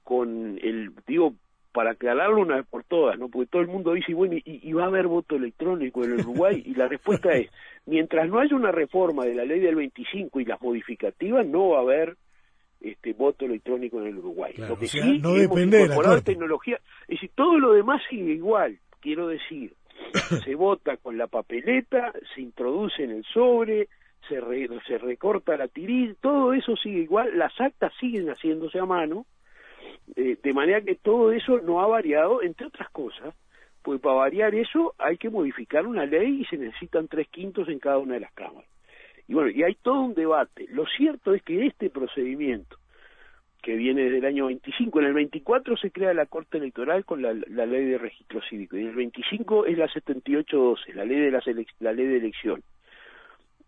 [0.04, 1.34] con el, digo,
[1.72, 3.28] para aclararlo una vez por todas, ¿no?
[3.28, 6.20] Porque todo el mundo dice, bueno, y, y, va a haber voto electrónico en el
[6.20, 7.50] Uruguay, y la respuesta es,
[7.86, 11.78] mientras no haya una reforma de la ley del 25 y las modificativas, no va
[11.78, 12.16] a haber
[12.80, 14.54] este voto electrónico en el Uruguay.
[14.56, 18.78] lo que sí no depende de la tecnología, es decir, todo lo demás sigue igual,
[19.00, 19.74] quiero decir,
[20.44, 23.88] se vota con la papeleta, se introduce en el sobre,
[24.28, 24.40] se,
[24.86, 29.26] se recorta la tiril, todo eso sigue igual, las actas siguen haciéndose a mano,
[30.14, 33.34] eh, de manera que todo eso no ha variado, entre otras cosas,
[33.82, 37.78] pues para variar eso hay que modificar una ley y se necesitan tres quintos en
[37.78, 38.68] cada una de las cámaras.
[39.28, 40.66] Y bueno, y hay todo un debate.
[40.70, 42.78] Lo cierto es que este procedimiento,
[43.62, 47.22] que viene desde el año 25, en el 24 se crea la Corte Electoral con
[47.22, 51.30] la, ley de registro cívico, y en el 25 es la 7812, la ley de
[51.30, 51.42] la,
[51.80, 52.62] la ley de elección.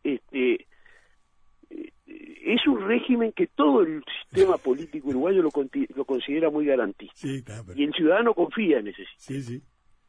[0.04, 0.66] Este,
[1.70, 5.50] eh, es un régimen que todo el sistema político uruguayo lo,
[5.96, 7.26] lo considera muy garantista.
[7.74, 9.60] Y el ciudadano confía en ese sistema.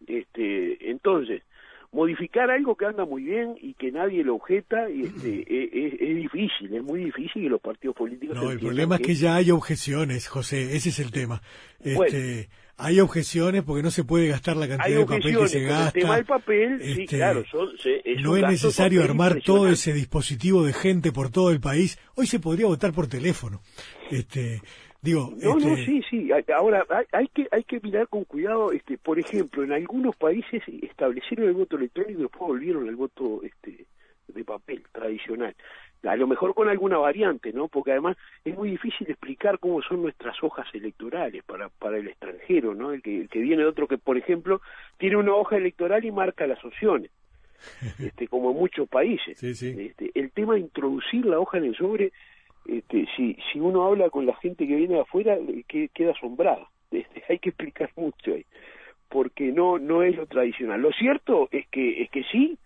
[0.06, 1.44] Este, entonces,
[1.92, 6.84] modificar algo que anda muy bien y que nadie lo objeta este, es, difícil, es
[6.84, 8.36] muy difícil que los partidos políticos...
[8.36, 11.42] No, el problema es que ya hay objeciones, José, ese es el tema.
[11.80, 15.98] Este, hay objeciones porque no se puede gastar la cantidad de papel que se gasta.
[15.98, 21.12] El tema del papel, sí, este, no es necesario armar todo ese dispositivo de gente
[21.12, 22.00] por todo el país.
[22.16, 23.62] Hoy se podría votar por teléfono.
[24.12, 24.62] Este,
[25.02, 26.30] Digo, no, no, este, sí, sí.
[26.54, 28.72] Ahora hay, que hay que mirar con cuidado.
[28.74, 33.42] Este, por ejemplo, en algunos países establecieron el voto electrónico y después volvieron al voto
[33.44, 33.86] este
[34.28, 35.56] de papel tradicional.
[36.04, 37.68] A lo mejor con alguna variante, ¿no?
[37.68, 42.74] Porque además es muy difícil explicar cómo son nuestras hojas electorales para para el extranjero,
[42.74, 42.92] ¿no?
[42.92, 44.62] El que, el que viene de otro que, por ejemplo,
[44.98, 47.12] tiene una hoja electoral y marca las opciones.
[48.00, 49.42] Este, como en muchos países.
[49.44, 52.14] Este, el tema de introducir la hoja en el sobre
[52.78, 56.68] este, si, si uno habla con la gente que viene de afuera, que, queda asombrada.
[56.92, 58.46] Este, hay que explicar mucho ahí,
[59.10, 60.82] porque no, no es lo tradicional.
[60.82, 62.58] Lo cierto es que, es que sí,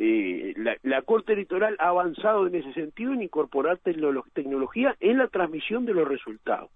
[0.00, 5.28] eh, la, la, Corte Electoral ha avanzado en ese sentido en incorporar tecnología en la
[5.28, 6.70] transmisión de los resultados.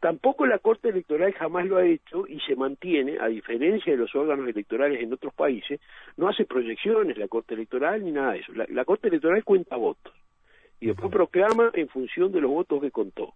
[0.00, 4.14] Tampoco la Corte Electoral jamás lo ha hecho y se mantiene, a diferencia de los
[4.14, 5.82] órganos electorales en otros países,
[6.16, 8.52] no hace proyecciones la Corte Electoral ni nada de eso.
[8.54, 10.14] la Corte Electoral cuenta votos
[10.82, 13.34] y después proclama en función de los votos que contó.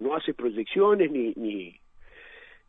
[0.00, 1.76] No hace proyecciones ni, ni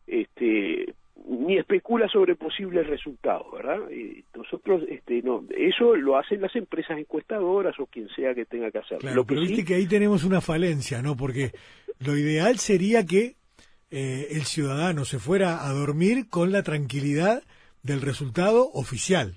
[0.06, 0.94] este
[1.28, 3.78] ni especula sobre posibles resultados, ¿verdad?
[4.36, 8.78] nosotros, este, no, eso lo hacen las empresas encuestadoras o quien sea que tenga que
[8.78, 9.00] hacerlo.
[9.00, 11.16] Claro, pero viste que ahí tenemos una falencia, ¿no?
[11.16, 11.50] Porque
[11.98, 13.34] lo ideal sería que
[13.90, 17.42] eh, el ciudadano se fuera a dormir con la tranquilidad
[17.82, 19.34] del resultado oficial.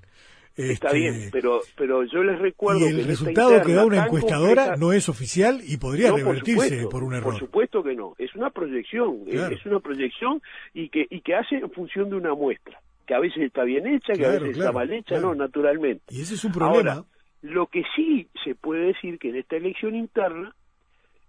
[0.56, 4.76] Está bien, este, pero, pero yo les recuerdo y el resultado que da una encuestadora
[4.76, 7.32] no es oficial y podría revertirse por, un error.
[7.32, 10.42] Por supuesto que no, es una proyección, es una proyección
[10.74, 13.88] y que, y que hace en función de una muestra, que a veces está bien
[13.88, 16.04] hecha, que a veces está mal hecha, no, naturalmente.
[16.10, 16.92] Y ese es un problema.
[16.92, 17.06] Ahora,
[17.42, 20.54] lo que sí se puede decir que en esta elección interna,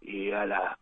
[0.03, 0.77] eh, a las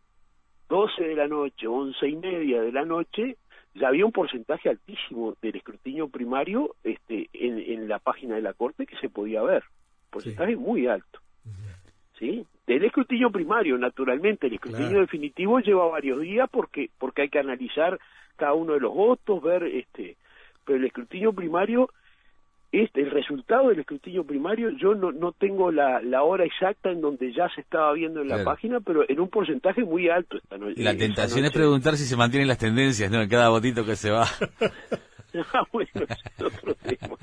[0.69, 3.37] 12 de la noche, once y media de la noche,
[3.79, 8.85] ya había un porcentaje altísimo del escrutinio primario este, en, la página de la Corte
[8.85, 9.63] que se podía ver.
[10.09, 11.19] Porcentaje muy alto.
[12.17, 12.45] ¿Sí?
[12.67, 17.97] Del escrutinio primario, naturalmente, el escrutinio definitivo lleva varios días porque, porque hay que analizar
[18.35, 20.17] cada uno de los votos, ver, este,
[20.65, 21.89] pero el escrutinio primario
[22.71, 27.01] este, el resultado del escrutinio primario, yo no, no tengo la, la hora exacta en
[27.01, 30.57] donde ya se estaba viendo en la página, pero en un porcentaje muy alto esta
[30.57, 30.81] noche.
[30.83, 33.21] La tentación es preguntar si se mantienen las tendencias, ¿no?
[33.21, 34.25] En cada votito que se va.
[35.53, 37.17] ah, bueno, es otro tema.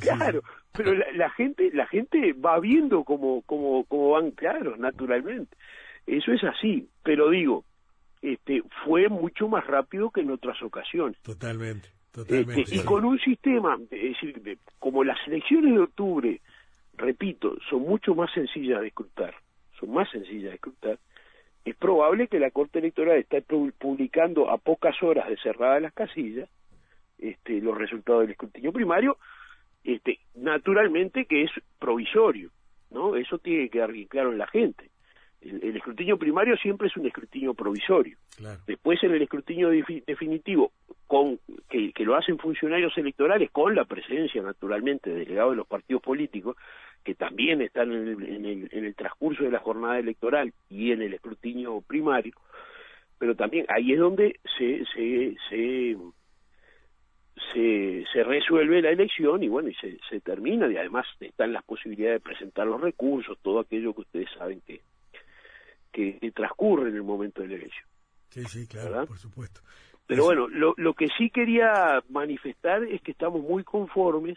[0.00, 5.54] claro, pero la, gente la gente va viendo cómo, cómo, cómo van, claro, naturalmente.
[6.06, 7.64] Eso es así, pero digo,
[8.22, 11.20] este fue mucho más rápido que en otras ocasiones.
[11.20, 11.99] Totalmente.
[12.16, 16.40] Este, y con un sistema, es decir, como las elecciones de octubre,
[16.96, 19.34] repito, son mucho más sencillas de escrutar,
[19.78, 20.98] son más sencillas de escrutar,
[21.64, 26.48] es probable que la Corte Electoral esté publicando a pocas horas de cerradas las casillas
[27.20, 29.18] este, los resultados del escrutinio primario,
[29.84, 32.50] este, naturalmente que es provisorio,
[32.90, 33.14] ¿no?
[33.14, 34.90] Eso tiene que quedar bien claro en la gente.
[35.42, 38.18] El, escrutinio primario siempre es un escrutinio provisorio.
[38.66, 40.72] Después en el escrutinio definitivo
[41.10, 46.00] con que, lo hacen funcionarios electorales con la presencia naturalmente de delegados de los partidos
[46.00, 46.56] políticos
[47.02, 51.12] que también están en el, en el, transcurso de la jornada electoral y en el
[51.12, 52.34] escrutinio primario
[53.18, 55.96] pero también ahí es donde se se se
[58.12, 62.22] se, resuelve la elección y bueno y se, se termina y además están las posibilidades
[62.22, 64.80] de presentar los recursos todo aquello que ustedes saben que
[65.90, 67.88] que, transcurre en el momento de la elección.
[68.28, 69.60] Sí sí claro por supuesto
[70.10, 74.36] pero bueno, lo, lo que sí quería manifestar es que estamos muy conformes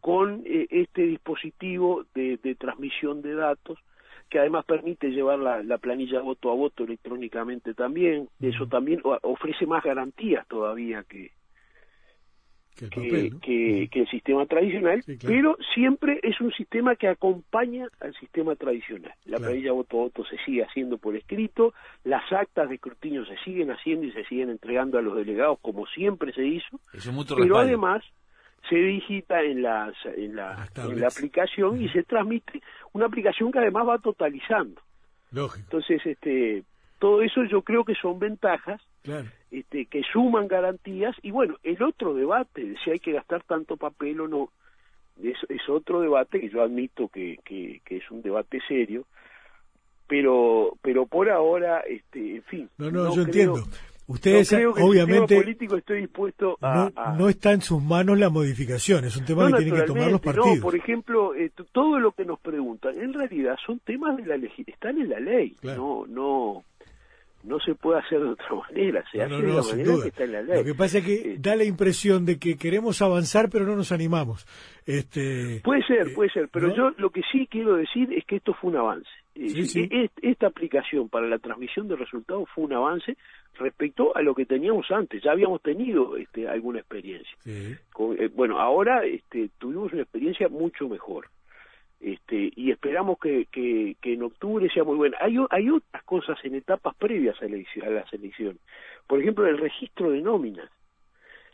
[0.00, 3.78] con eh, este dispositivo de, transmisión de datos
[4.30, 8.30] que además permite llevar la, planilla voto a voto electrónicamente también.
[8.40, 11.32] Eso también ofrece más garantías todavía que,
[12.88, 19.12] que el, sistema tradicional, pero siempre es un sistema que acompaña al sistema tradicional.
[19.24, 23.36] La planilla voto a voto se sigue haciendo por escrito, las actas de escrutinio se
[23.44, 26.80] siguen haciendo y se siguen entregando a los delegados como siempre se hizo,
[27.36, 28.02] pero además
[28.68, 33.58] se digita en, las, en, la, en la aplicación y se transmite una aplicación que
[33.58, 34.80] además va totalizando.
[35.32, 35.64] Lógico.
[35.64, 36.64] Entonces, este,
[36.98, 38.80] todo eso yo creo que son ventajas
[39.50, 43.76] este, que suman garantías y bueno, el otro debate de si hay que gastar tanto
[43.76, 44.50] papel o no,
[45.22, 49.04] es, es otro debate que yo admito que, que, que es un debate serio,
[50.10, 53.62] pero pero por ahora este en fin no no, yo entiendo.
[54.08, 59.24] Ustedes obviamente político estoy dispuesto a no, está en sus manos la modificación es un
[59.24, 62.40] tema que tienen que tomar los partidos no por ejemplo eh, todo lo que nos
[62.40, 66.64] preguntan en realidad son temas de la ley están en la ley no no
[67.42, 70.32] no se puede hacer de otra manera, se hace de la manera que está en
[70.32, 70.58] la ley.
[70.58, 73.76] Lo que pasa es que eh, da la impresión de que queremos avanzar pero no
[73.76, 74.46] nos animamos.
[74.86, 78.36] Este, puede ser, eh, puede ser, pero yo lo que sí quiero decir es que
[78.36, 79.08] esto fue un avance.
[79.34, 83.16] Eh, esta aplicación para la transmisión de resultados fue un avance
[83.58, 85.22] respecto a lo que teníamos antes.
[85.22, 87.36] Ya habíamos tenido este, alguna experiencia.
[88.34, 91.28] bueno, ahora este, tuvimos una experiencia mucho mejor
[92.00, 95.18] este, y esperamos que, que, en octubre sea muy buena.
[95.20, 98.58] Hay, hay otras cosas en etapas previas a, a la selección.
[99.06, 100.70] Por ejemplo, el registro de nóminas.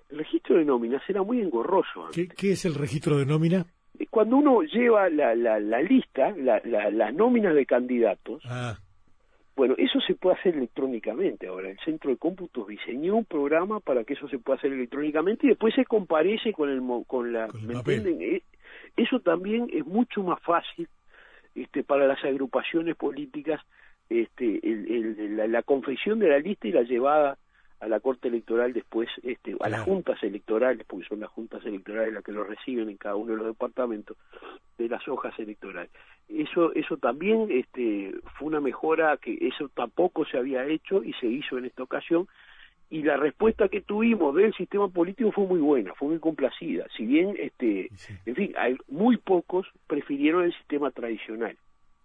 [0.09, 2.11] El registro de nóminas era muy engorroso.
[2.13, 3.67] ¿Qué, ¿Qué, es el registro de nómina?
[3.99, 8.79] Eh, cuando uno lleva la, la, la lista, la, la, las nóminas de candidatos, ah.
[9.57, 11.49] bueno, eso se puede hacer electrónicamente.
[11.49, 15.47] Ahora, el Centro de Cómputos diseñó un programa para que eso se pueda hacer electrónicamente
[15.47, 17.49] y después se comparece con, el, con la...
[17.49, 18.43] ¿me entienden?
[18.97, 20.89] Eso también es mucho más fácil
[21.55, 23.61] este, para las agrupaciones políticas,
[24.09, 24.61] este,
[25.49, 27.39] la, confesión de la lista y la llevada
[27.81, 32.15] a la Corte Electoral después, este, a las juntas electorales, porque son las juntas electorales
[32.15, 34.17] las que lo reciben en cada uno de los departamentos,
[34.79, 35.91] de las hojas electorales.
[36.29, 41.27] Eso, eso también este, fue una mejora que eso tampoco se había hecho y se
[41.27, 42.29] hizo en esta ocasión,
[42.89, 46.87] y la respuesta que tuvimos del sistema político fue muy buena, fue muy complacida.
[46.97, 47.91] Si bien, este,
[48.27, 51.57] en fin, hay muy pocos prefirieron el sistema tradicional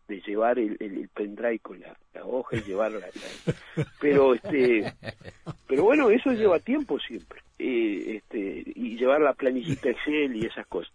[0.07, 3.07] de llevar el, el, pendrive con la, hoja y llevarla.
[4.01, 4.91] pero, este,
[5.67, 10.65] pero bueno, eso lleva tiempo siempre, eh, este, y llevar la planillita Excel y esas
[10.67, 10.93] cosas.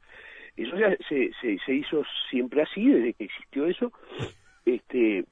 [0.57, 3.92] Eso ya se, se, se hizo siempre así desde que existió eso.
[4.64, 5.25] Este,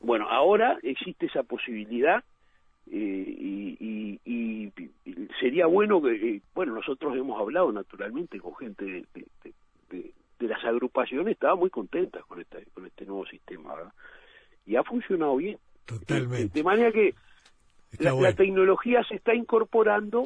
[0.00, 2.24] bueno, ahora existe esa posibilidad
[2.86, 4.72] y, y,
[5.40, 9.04] sería bueno que, eh, bueno, nosotros hemos hablado naturalmente con gente de,
[9.90, 13.74] de, de, las agrupaciones, estaba muy contenta con, esta, con este nuevo sistema,
[14.66, 15.58] y ha funcionado bien.
[15.84, 16.58] Totalmente.
[16.58, 17.14] De, manera que
[17.98, 20.24] la, tecnología se está incorporando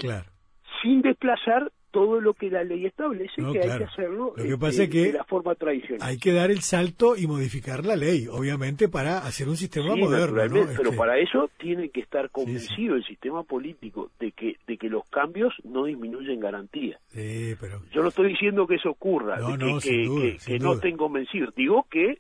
[0.82, 4.84] sin desplazar todo lo que la ley establece que hay que hacerlo lo que pasa
[4.84, 6.08] es que de la forma tradicional.
[6.08, 10.36] Hay que dar el salto y modificar la ley, obviamente, para hacer un sistema moderno.
[10.36, 14.88] Pero este para eso tiene que estar convencido el sistema político de que de que
[14.88, 17.00] los cambios no disminuyen garantías.
[17.12, 17.82] Pero...
[17.92, 19.38] Yo no estoy diciendo que eso ocurra,
[19.80, 21.54] que, que, no estén convencidos.
[21.54, 22.18] Digo que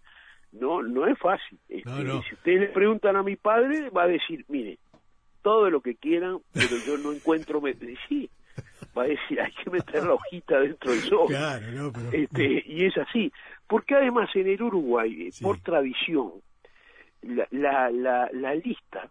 [0.52, 1.58] no no es fácil.
[1.68, 1.90] Este,
[2.28, 4.78] si ustedes le preguntan a mi padre, va a decir, mire,
[5.42, 7.60] todo lo que quieran, pero yo no encuentro...
[8.08, 8.30] Sí,
[9.02, 11.36] decir, hay que meter la hojita dentro del sobre.
[12.12, 13.32] este, y es así.
[13.66, 16.32] Porque además en el Uruguay, eh, por tradición,
[17.22, 19.08] la, la, la, la, lista,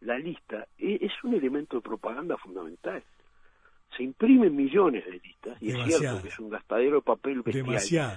[0.00, 3.02] la lista e, es, un elemento de propaganda fundamental.
[3.96, 8.16] Se imprimen millones de listas, y es cierto que es un gastadero de papel bestial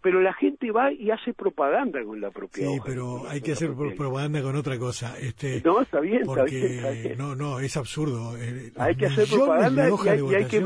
[0.00, 3.74] pero la gente va y hace propaganda con la propia sí pero hay que hacer
[3.74, 8.36] propaganda con otra cosa este no está bien porque está bien, no no es absurdo
[8.36, 10.58] eh, hay que hacer propaganda y hay, que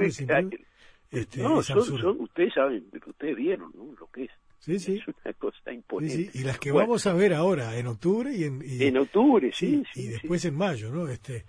[1.10, 3.94] este, no son, ustedes saben ustedes vieron ¿no?
[3.98, 4.30] lo que es
[4.62, 4.94] Sí, sí.
[4.94, 6.30] Es una cosa imponente.
[6.38, 8.62] Y las que vamos a ver ahora, en octubre y en...
[8.62, 9.82] en octubre, sí.
[9.96, 11.08] y después en mayo, ¿no?
[11.08, 11.44] Este,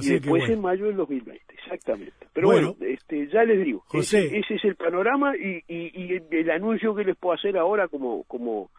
[0.00, 2.26] y después en mayo del 2020, exactamente.
[2.32, 7.04] Pero bueno, este, ya les digo, ese, es el panorama y, y, el anuncio que
[7.04, 8.70] les puedo hacer ahora como, como,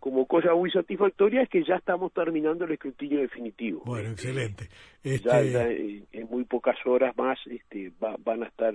[0.00, 3.82] como cosa muy satisfactoria es que ya estamos terminando el escrutinio definitivo.
[3.84, 4.68] Bueno, este, excelente.
[5.02, 8.74] Ya, este en, muy pocas horas más este, van a estar,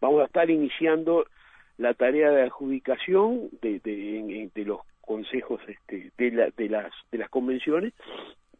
[0.00, 1.26] vamos a estar iniciando
[1.78, 7.18] la tarea de adjudicación de, de, de los consejos este, de, la, de, las, de
[7.18, 7.94] las convenciones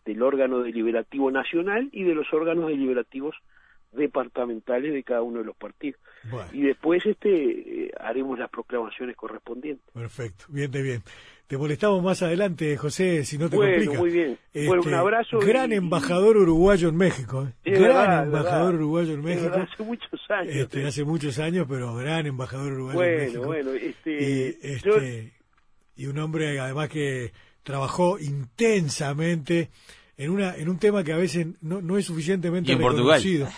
[0.08, 3.36] del órgano deliberativo nacional y de los órganos deliberativos
[3.92, 6.00] departamentales de cada uno de los partidos.
[6.52, 9.86] Y después este eh, haremos las proclamaciones correspondientes.
[9.92, 11.02] Perfecto, bien de bien.
[11.46, 14.38] Te molestamos más adelante, José, si no te bueno, muy bien.
[14.52, 15.38] bueno, un este, abrazo.
[15.38, 17.48] Gran embajador uruguayo en México.
[17.64, 17.70] ¿eh?
[17.70, 19.54] Gran embajador uruguayo en México.
[19.54, 20.54] hace muchos años.
[20.54, 23.46] Este, hace muchos años, pero gran embajador uruguayo en México.
[23.46, 25.32] Bueno, este, y, este,
[25.96, 27.32] y un hombre además que
[27.62, 29.70] trabajó intensamente
[30.18, 33.22] en una en un tema que a veces no, no es suficientemente Portugal.
[33.22, 33.48] reconocido,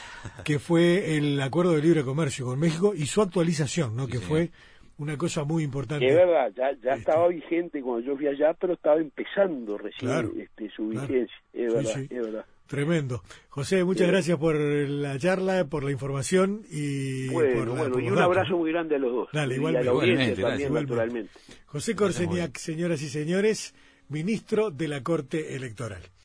[0.45, 4.05] que fue el acuerdo de libre comercio con México y su actualización, ¿no?
[4.07, 4.29] Sí, que señor.
[4.29, 4.51] fue
[4.99, 6.07] una cosa muy importante.
[6.07, 6.99] Es verdad, ya, ya Este.
[7.01, 11.09] estaba vigente cuando yo fui allá, pero estaba empezando recién Claro, este, su claro.
[11.09, 11.37] vigencia.
[11.55, 12.07] Es Sí, verdad, sí.
[12.11, 12.45] es verdad.
[12.67, 13.23] Tremendo.
[13.49, 14.13] José, muchas Sí.
[14.13, 18.13] gracias por la charla, por la información y Bueno, por, la- bueno, por y los
[18.13, 18.37] un datos.
[18.37, 19.29] abrazo muy grande a los dos.
[19.33, 20.43] Dale, y a igualmente.
[20.43, 21.31] también, naturalmente.
[21.67, 23.75] José Corseniak, señoras y señores,
[24.11, 26.03] ministro de la Corte Electoral.